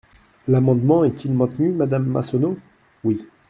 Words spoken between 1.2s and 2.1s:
maintenu, madame